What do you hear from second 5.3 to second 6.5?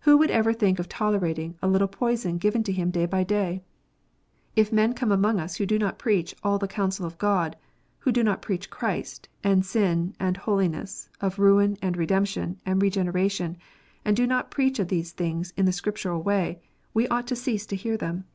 us who do not preach"